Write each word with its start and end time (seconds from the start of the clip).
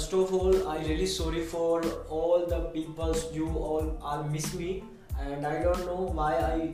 First 0.00 0.14
of 0.14 0.32
all, 0.32 0.66
I 0.66 0.78
really 0.78 1.04
sorry 1.04 1.42
for 1.44 1.82
all 2.08 2.46
the 2.46 2.60
people 2.74 3.14
you 3.34 3.48
all 3.48 3.98
are 4.02 4.24
miss 4.24 4.54
me, 4.54 4.82
and 5.20 5.46
I 5.46 5.62
don't 5.62 5.84
know 5.84 6.06
why 6.18 6.36
I 6.36 6.72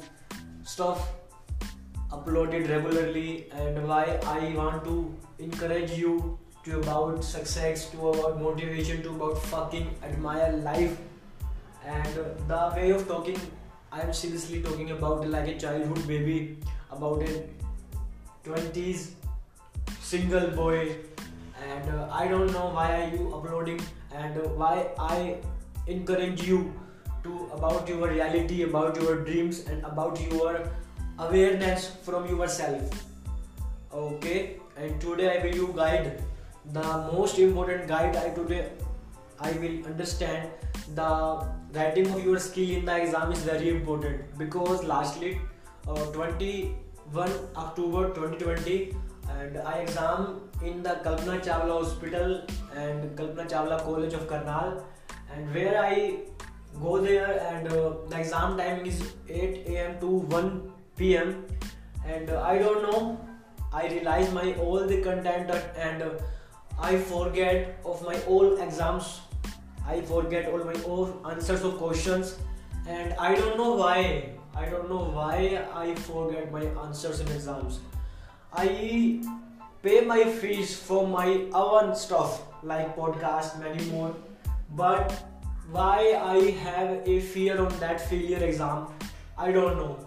stuff 0.62 1.08
uploaded 2.12 2.68
regularly 2.70 3.48
and 3.50 3.88
why 3.88 4.20
I 4.34 4.54
want 4.54 4.84
to 4.84 5.12
encourage 5.40 5.90
you 5.98 6.38
to 6.66 6.78
about 6.78 7.24
success, 7.24 7.90
to 7.90 8.10
about 8.10 8.40
motivation, 8.40 9.02
to 9.02 9.10
about 9.16 9.42
fucking 9.46 9.90
admire 10.04 10.52
life, 10.68 10.96
and 11.84 12.14
the 12.52 12.62
way 12.76 12.92
of 12.92 13.08
talking. 13.08 13.40
I 13.90 14.02
am 14.02 14.12
seriously 14.12 14.62
talking 14.62 14.92
about 14.92 15.28
like 15.28 15.48
a 15.48 15.58
childhood 15.58 16.06
baby, 16.06 16.58
about 16.92 17.22
a 17.22 17.42
20s 18.44 19.10
single 20.00 20.50
boy 20.62 20.96
and 21.76 21.94
uh, 21.94 22.08
i 22.22 22.26
don't 22.32 22.52
know 22.56 22.66
why 22.78 22.88
are 22.96 23.08
you 23.14 23.28
uploading 23.38 23.80
and 24.14 24.42
why 24.64 24.74
i 24.98 25.36
encourage 25.86 26.42
you 26.48 26.60
to 27.26 27.48
about 27.58 27.88
your 27.88 28.08
reality 28.08 28.62
about 28.62 29.00
your 29.02 29.16
dreams 29.28 29.64
and 29.66 29.84
about 29.84 30.20
your 30.30 30.68
awareness 31.18 31.90
from 32.02 32.26
yourself. 32.28 33.04
Okay? 33.92 34.56
And 34.76 35.00
today 35.00 35.38
i 35.38 35.44
will 35.44 35.54
you 35.54 35.72
guide 35.76 36.22
the 36.72 36.86
most 37.12 37.38
important 37.38 37.88
guide 37.88 38.16
i 38.22 38.28
today 38.38 38.68
i 39.40 39.52
will 39.52 39.76
understand 39.86 40.50
the 40.94 41.10
writing 41.76 42.10
of 42.14 42.24
your 42.24 42.38
skill 42.38 42.70
in 42.78 42.84
the 42.84 42.96
exam 42.96 43.32
is 43.32 43.42
very 43.50 43.70
important. 43.70 44.38
Because 44.38 44.84
lastly 44.84 45.38
uh, 45.88 46.04
21 46.18 47.30
october 47.56 48.08
2020 48.14 48.94
and 49.30 49.58
I 49.58 49.78
exam 49.80 50.40
in 50.62 50.82
the 50.82 50.94
Kalpana 51.04 51.40
Chawla 51.44 51.82
Hospital 51.82 52.40
and 52.74 53.16
Kalpana 53.16 53.48
Chawla 53.48 53.82
College 53.82 54.14
of 54.14 54.28
Karnal. 54.28 54.84
And 55.32 55.52
where 55.54 55.82
I 55.82 56.18
go 56.80 57.00
there 57.00 57.40
and 57.50 57.68
uh, 57.68 57.94
the 58.08 58.20
exam 58.20 58.56
timing 58.56 58.86
is 58.86 59.12
8 59.28 59.66
am 59.66 60.00
to 60.00 60.06
1 60.06 60.72
pm 60.96 61.44
and 62.06 62.30
uh, 62.30 62.42
I 62.42 62.58
don't 62.58 62.82
know. 62.82 63.20
I 63.72 63.88
realize 63.88 64.32
my 64.32 64.54
all 64.54 64.86
the 64.86 65.02
content 65.02 65.50
and 65.76 66.02
uh, 66.02 66.10
I 66.78 66.96
forget 66.96 67.78
of 67.84 68.02
my 68.04 68.18
all 68.22 68.56
exams. 68.62 69.20
I 69.86 70.00
forget 70.00 70.48
all 70.48 70.64
my 70.64 70.74
all 70.82 71.30
answers 71.30 71.62
of 71.62 71.78
questions. 71.78 72.36
And 72.86 73.14
I 73.14 73.34
don't 73.34 73.56
know 73.56 73.74
why. 73.74 74.30
I 74.54 74.66
don't 74.66 74.88
know 74.88 75.04
why 75.18 75.62
I 75.74 75.94
forget 75.94 76.50
my 76.50 76.64
answers 76.84 77.20
in 77.20 77.28
exams 77.28 77.80
I 78.52 79.20
pay 79.82 80.00
my 80.00 80.24
fees 80.24 80.76
for 80.76 81.06
my 81.06 81.46
own 81.52 81.94
stuff 81.94 82.42
like 82.62 82.96
podcast, 82.96 83.60
many 83.60 83.84
more. 83.90 84.14
But 84.74 85.12
why 85.70 86.18
I 86.20 86.50
have 86.62 87.06
a 87.06 87.20
fear 87.20 87.60
on 87.60 87.78
that 87.80 88.00
failure 88.00 88.42
exam, 88.44 88.86
I 89.36 89.52
don't 89.52 89.76
know. 89.76 89.98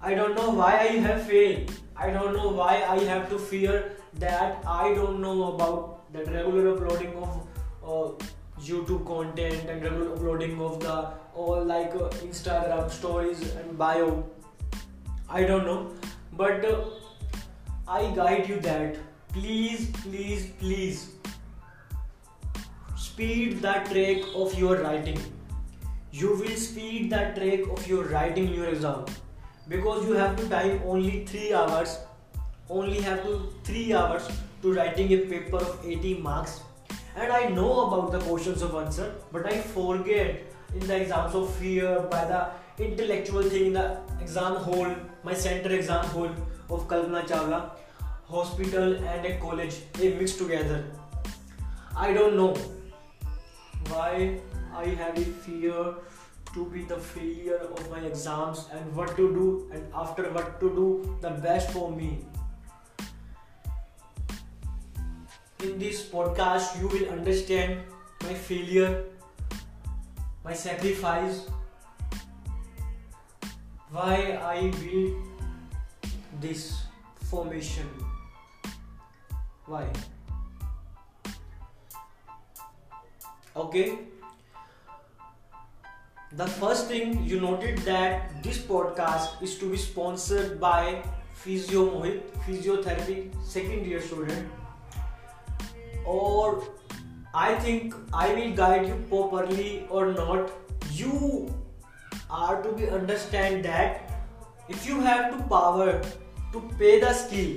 I 0.00 0.14
don't 0.14 0.34
know 0.34 0.50
why 0.50 0.72
I 0.80 0.98
have 1.06 1.26
failed. 1.26 1.72
I 1.96 2.10
don't 2.10 2.34
know 2.34 2.48
why 2.48 2.84
I 2.88 2.98
have 3.04 3.28
to 3.30 3.38
fear 3.38 3.96
that 4.14 4.62
I 4.66 4.94
don't 4.94 5.20
know 5.20 5.54
about 5.54 6.12
that 6.12 6.26
regular 6.32 6.74
uploading 6.74 7.14
of 7.16 7.46
uh, 7.84 8.24
YouTube 8.60 9.06
content 9.06 9.68
and 9.68 9.82
regular 9.82 10.12
uploading 10.14 10.60
of 10.60 10.80
the 10.80 11.10
all 11.34 11.64
like 11.64 11.94
uh, 11.94 12.10
Instagram 12.26 12.90
stories 12.90 13.40
and 13.54 13.78
bio. 13.78 14.24
I 15.28 15.44
don't 15.44 15.64
know, 15.64 15.92
but. 16.32 16.64
Uh, 16.64 17.01
I 17.88 18.10
guide 18.14 18.48
you 18.48 18.60
that. 18.60 18.96
Please, 19.32 19.90
please, 20.02 20.50
please. 20.58 21.08
Speed 22.96 23.60
the 23.60 23.72
track 23.72 24.22
of 24.34 24.56
your 24.58 24.76
writing. 24.82 25.18
You 26.12 26.36
will 26.36 26.56
speed 26.56 27.10
the 27.10 27.32
track 27.34 27.66
of 27.76 27.86
your 27.88 28.04
writing 28.04 28.48
in 28.48 28.54
your 28.54 28.68
exam. 28.68 29.04
Because 29.68 30.06
you 30.06 30.12
have 30.12 30.36
to 30.36 30.48
time 30.48 30.80
only 30.84 31.24
3 31.24 31.54
hours 31.54 31.98
only 32.68 33.00
have 33.00 33.22
to 33.24 33.52
3 33.64 33.94
hours 33.94 34.28
to 34.62 34.72
writing 34.72 35.12
a 35.12 35.18
paper 35.18 35.56
of 35.56 35.84
80 35.84 36.18
marks. 36.18 36.60
And 37.16 37.32
I 37.32 37.48
know 37.48 37.86
about 37.86 38.12
the 38.12 38.20
questions 38.20 38.62
of 38.62 38.74
answer 38.74 39.14
but 39.32 39.46
I 39.46 39.58
forget 39.58 40.51
in 40.74 40.86
the 40.86 40.96
exams 41.02 41.34
of 41.34 41.54
fear 41.56 42.00
by 42.10 42.24
the 42.24 42.40
intellectual 42.84 43.42
thing 43.42 43.66
in 43.66 43.72
the 43.72 43.98
exam 44.20 44.56
hall 44.56 44.94
my 45.24 45.34
center 45.34 45.72
exam 45.78 46.04
hall 46.06 46.30
of 46.70 46.88
Kalpana 46.88 47.22
Chawla 47.26 47.70
hospital 48.28 48.94
and 49.12 49.26
a 49.26 49.38
college 49.38 49.74
they 49.94 50.14
mix 50.14 50.34
together. 50.36 50.84
I 51.96 52.12
don't 52.14 52.36
know 52.36 52.54
why 53.88 54.40
i 54.74 54.84
have 55.00 55.18
a 55.18 55.24
fear 55.46 55.94
to 56.54 56.64
be 56.74 56.84
the 56.84 56.96
failure 56.96 57.58
of 57.76 57.90
my 57.90 58.00
exams 58.10 58.66
and 58.72 58.96
what 58.96 59.16
to 59.16 59.28
do 59.34 59.70
and 59.72 59.98
after 60.02 60.24
what 60.36 60.60
to 60.60 60.70
do 60.78 61.18
the 61.20 61.30
best 61.46 61.70
for 61.70 61.90
me. 61.90 62.24
In 65.62 65.78
this 65.78 66.02
podcast 66.08 66.80
you 66.80 66.88
will 66.88 67.08
understand 67.10 67.80
my 68.22 68.34
failure 68.34 69.04
my 70.44 70.52
sacrifice 70.52 71.46
why 73.90 74.38
i 74.42 74.70
build 74.80 75.32
this 76.40 76.82
formation. 77.32 77.86
Why 79.66 79.86
okay 83.54 83.98
the 86.32 86.46
first 86.46 86.88
thing 86.88 87.22
you 87.24 87.40
noted 87.40 87.78
that 87.86 88.42
this 88.42 88.58
podcast 88.58 89.42
is 89.42 89.56
to 89.58 89.70
be 89.70 89.76
sponsored 89.76 90.58
by 90.60 91.02
physio 91.44 91.84
mohit 91.94 92.22
physiotherapy 92.46 93.18
second 93.54 93.86
year 93.92 94.00
student 94.00 94.48
or 96.04 96.64
i 97.34 97.54
think 97.54 97.94
i 98.12 98.32
will 98.34 98.52
guide 98.54 98.86
you 98.86 98.94
properly 99.08 99.86
or 99.88 100.12
not. 100.12 100.50
You 100.90 101.54
are 102.30 102.62
to 102.62 102.72
be 102.72 102.88
understand 102.88 103.64
that 103.64 104.10
if 104.68 104.86
you 104.86 105.00
have 105.00 105.30
to 105.36 105.42
power 105.44 106.02
to 106.52 106.60
pay 106.78 107.00
the 107.00 107.12
skill 107.14 107.56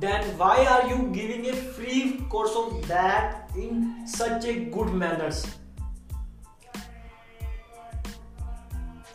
then 0.00 0.26
why 0.38 0.64
are 0.66 0.88
you 0.88 1.08
giving 1.12 1.46
a 1.50 1.52
free 1.52 2.24
course 2.28 2.56
of 2.56 2.88
that 2.88 3.50
in 3.56 4.06
such 4.06 4.44
a 4.44 4.54
good 4.76 4.92
manners? 4.92 5.46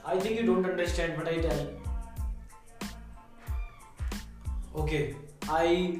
I 0.06 0.20
think 0.20 0.40
you 0.40 0.46
don't 0.46 0.66
understand 0.66 1.18
what 1.18 1.28
i 1.28 1.42
tell. 1.42 1.68
Okay 4.76 5.16
i 5.50 6.00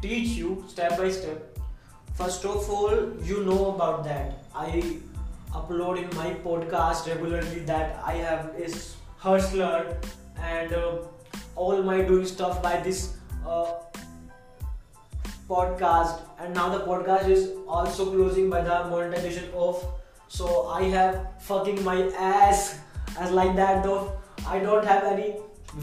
teach 0.00 0.28
you 0.28 0.64
step 0.68 0.96
by 0.96 1.10
step 1.10 1.58
first 2.14 2.44
of 2.44 2.68
all 2.70 2.94
you 3.22 3.44
know 3.44 3.74
about 3.74 4.04
that. 4.04 4.44
I 4.54 4.98
upload 5.52 5.98
in 6.02 6.16
my 6.16 6.30
podcast 6.44 7.06
regularly 7.06 7.58
that 7.70 8.00
i 8.02 8.12
have 8.14 8.54
is 8.58 8.96
hustler 9.18 9.98
and 10.40 10.72
uh, 10.72 10.96
all 11.54 11.82
my 11.82 12.00
doing 12.00 12.24
stuff 12.24 12.62
by 12.62 12.80
this 12.80 13.16
uh, 13.46 13.66
podcast. 15.48 16.20
And 16.38 16.54
now 16.54 16.70
the 16.70 16.84
podcast 16.86 17.28
is 17.28 17.50
also 17.68 18.10
closing 18.10 18.48
by 18.48 18.62
the 18.62 18.84
monetization 18.88 19.50
of 19.54 19.84
so 20.28 20.66
i 20.68 20.82
have 20.84 21.20
fucking 21.42 21.84
my 21.84 21.98
ass 22.18 22.78
as 23.18 23.30
like 23.30 23.54
that 23.56 23.84
though. 23.84 24.12
I 24.46 24.58
don't 24.58 24.84
have 24.84 25.04
any 25.04 25.36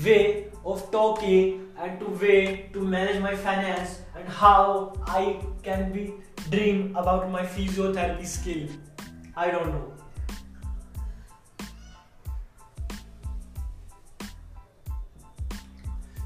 way 0.06 0.47
of 0.65 0.91
talking 0.91 1.68
and 1.77 2.00
to 2.00 2.06
way 2.25 2.69
to 2.74 2.81
manage 2.81 3.21
my 3.21 3.36
finance 3.36 4.01
and 4.15 4.27
how 4.27 4.94
i 5.07 5.39
can 5.63 5.91
be 5.91 6.13
dream 6.50 6.95
about 6.95 7.30
my 7.30 7.44
physiotherapy 7.44 8.25
skill. 8.25 8.68
I 9.36 9.51
don't 9.51 9.68
know. 9.68 9.94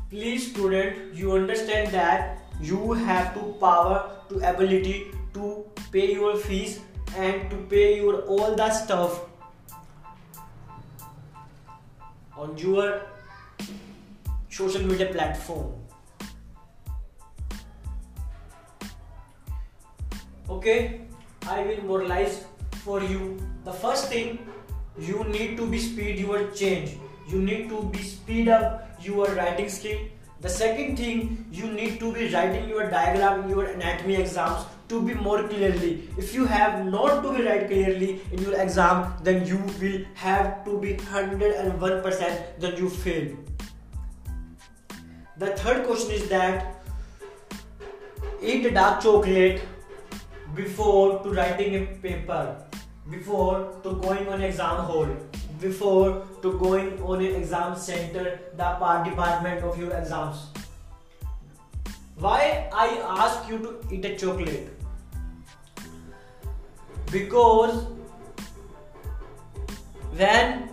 Please 0.09 0.51
student 0.51 1.13
you 1.15 1.33
understand 1.33 1.91
that 1.91 2.37
you 2.61 2.93
have 2.93 3.33
to 3.33 3.53
power 3.59 4.11
to 4.29 4.41
ability 4.49 5.11
to 5.33 5.65
pay 5.91 6.13
your 6.13 6.35
fees 6.37 6.79
and 7.17 7.49
to 7.49 7.57
pay 7.69 7.97
your 7.97 8.21
all 8.21 8.55
the 8.55 8.69
stuff. 8.71 9.21
On 12.37 12.57
your 12.57 13.01
social 14.57 14.83
media 14.91 15.07
platform. 15.13 15.71
Okay 20.49 21.03
i 21.47 21.61
will 21.63 21.83
moralize 21.83 22.45
for 22.83 23.01
you. 23.01 23.37
The 23.65 23.73
first 23.73 24.09
thing 24.09 24.39
you 24.97 25.23
need 25.25 25.57
to 25.57 25.65
be 25.67 25.79
speed 25.79 26.19
your 26.19 26.51
change. 26.51 26.97
You 27.27 27.39
need 27.39 27.69
to 27.69 27.83
be 27.83 28.03
speed 28.03 28.47
up 28.47 28.89
your 29.01 29.27
writing 29.35 29.69
skill. 29.69 29.99
The 30.41 30.49
second 30.49 30.97
thing 30.97 31.45
you 31.51 31.71
need 31.71 31.99
to 31.99 32.11
be 32.13 32.27
writing 32.33 32.69
your 32.69 32.89
diagram 32.89 33.43
in 33.43 33.49
your 33.49 33.65
anatomy 33.65 34.15
exams 34.15 34.65
to 34.89 35.01
be 35.01 35.13
more 35.13 35.47
clearly. 35.47 36.09
If 36.17 36.33
you 36.33 36.45
have 36.45 36.85
not 36.85 37.23
to 37.23 37.33
be 37.33 37.43
write 37.43 37.67
clearly 37.67 38.21
in 38.31 38.41
your 38.41 38.59
exam 38.61 39.13
then 39.23 39.45
you 39.45 39.57
will 39.81 40.01
have 40.15 40.63
to 40.65 40.79
be 40.79 40.95
101% 40.95 42.59
then 42.59 42.77
you 42.77 42.89
fail 42.89 43.27
the 45.37 45.47
third 45.57 45.85
question 45.85 46.11
is 46.11 46.29
that 46.29 46.83
eat 48.41 48.73
dark 48.73 49.01
chocolate 49.01 49.61
before 50.55 51.23
to 51.23 51.29
writing 51.29 51.75
a 51.75 51.85
paper 52.01 52.55
before 53.09 53.73
to 53.83 53.93
going 54.03 54.27
on 54.27 54.41
exam 54.41 54.83
hall 54.89 55.07
before 55.59 56.25
to 56.41 56.51
going 56.59 57.01
on 57.01 57.21
an 57.21 57.35
exam 57.35 57.75
center 57.75 58.39
the 58.57 58.69
part 58.83 59.05
department 59.05 59.63
of 59.63 59.79
your 59.79 59.91
exams. 59.91 60.47
Why 62.15 62.69
i 62.71 62.87
ask 63.23 63.49
you 63.49 63.57
to 63.59 63.95
eat 63.95 64.05
a 64.05 64.15
chocolate? 64.15 64.69
Because 67.11 67.85
when 70.21 70.72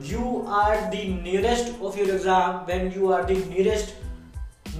you 0.00 0.44
are 0.46 0.90
the 0.90 1.08
nearest 1.08 1.74
of 1.80 1.96
your 1.96 2.14
exam 2.14 2.66
when 2.66 2.92
you 2.92 3.12
are 3.12 3.24
the 3.24 3.36
nearest 3.46 3.94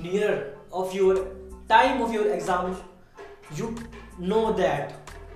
near 0.03 0.55
of 0.73 0.94
your 0.94 1.26
time 1.69 2.03
of 2.03 2.12
your 2.12 2.32
exam. 2.32 2.76
You 3.56 3.75
know 4.19 4.53
that 4.53 4.94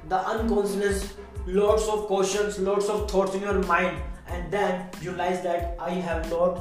the 0.08 0.18
unconscious 0.18 1.14
lots 1.46 1.88
of 1.88 2.06
questions 2.06 2.58
lots 2.58 2.88
of 2.88 3.10
thoughts 3.10 3.34
in 3.34 3.42
your 3.42 3.60
mind 3.64 3.96
and 4.28 4.52
then 4.52 4.88
you 5.00 5.10
realize 5.10 5.42
that 5.42 5.76
i 5.80 5.90
have 5.90 6.28
not 6.30 6.60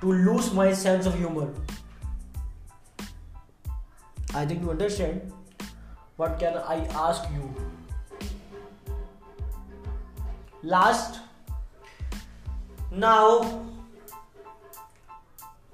to 0.00 0.12
lose 0.12 0.52
my 0.52 0.72
sense 0.72 1.06
of 1.06 1.16
humor. 1.16 1.48
I 4.34 4.44
think 4.44 4.62
you 4.62 4.70
understand. 4.70 5.32
What 6.16 6.38
can 6.38 6.56
i 6.56 6.76
ask 7.04 7.24
you? 7.32 7.54
Last 10.62 11.20
now 12.96 13.62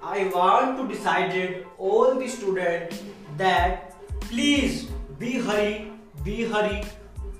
i 0.01 0.25
want 0.35 0.77
to 0.77 0.87
decided 0.87 1.65
all 1.77 2.15
the 2.15 2.27
students 2.27 3.01
that 3.37 3.95
please 4.21 4.83
be 5.19 5.33
hurry 5.47 5.91
be 6.25 6.43
hurry 6.43 6.83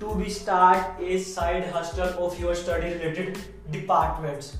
to 0.00 0.14
be 0.16 0.28
start 0.28 1.00
a 1.00 1.18
side 1.18 1.66
hustle 1.74 2.26
of 2.26 2.38
your 2.38 2.54
study 2.54 2.92
related 2.94 3.38
departments. 3.70 4.56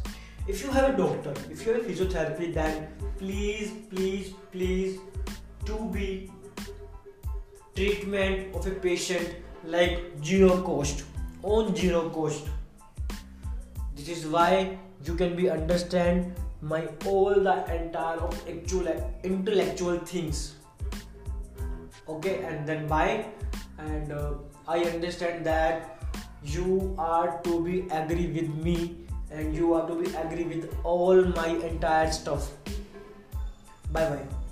If 0.47 0.63
you 0.63 0.71
have 0.71 0.95
a 0.95 0.97
doctor 0.97 1.33
if 1.51 1.67
you 1.67 1.73
have 1.73 1.83
a 1.83 1.89
physiotherapy 1.89 2.53
then 2.55 2.89
please 3.19 3.73
please 3.91 4.35
please 4.53 4.99
to 5.67 5.79
be 5.93 6.31
treatment 7.75 8.55
of 8.55 8.67
a 8.67 8.71
patient 8.71 9.35
like 9.65 10.01
zero 10.23 10.61
cost 10.63 11.05
on 11.43 11.75
zero 11.75 12.09
cost 12.11 12.45
this 13.95 14.09
is 14.09 14.27
why 14.27 14.79
you 15.05 15.15
can 15.15 15.37
be 15.37 15.49
understand 15.51 16.35
my 16.61 16.87
all 17.07 17.35
the 17.35 17.57
entire 17.75 18.17
of 18.17 18.49
actual 18.49 18.89
intellectual 19.23 19.99
things. 19.99 20.55
Okay 22.09 22.43
and 22.45 22.67
then 22.67 22.89
why 22.89 23.27
and 23.79 24.13
uh, 24.13 24.35
i 24.69 24.79
understand 24.85 25.45
that 25.45 26.03
you 26.43 26.95
are 26.99 27.41
to 27.43 27.65
be 27.65 27.81
agree 27.91 28.27
with 28.29 28.49
me 28.69 28.77
and 29.31 29.57
you 29.57 29.75
are 29.75 29.87
to 29.89 29.95
be 29.97 30.15
agree 30.15 30.45
with 30.45 30.73
all 30.85 31.23
my 31.41 31.49
entire 31.73 32.11
stuff. 32.13 32.51
Bye 33.91 34.09
bye 34.11 34.44